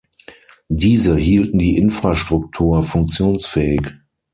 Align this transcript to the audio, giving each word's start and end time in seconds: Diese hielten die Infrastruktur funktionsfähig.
Diese 0.69 1.15
hielten 1.15 1.59
die 1.59 1.77
Infrastruktur 1.77 2.81
funktionsfähig. 2.81 3.87